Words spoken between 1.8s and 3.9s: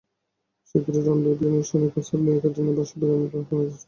প্রস্তাব নিয়ে ক্যাটরিনার বাসায় যাবেন বলে শোনা যাচ্ছে।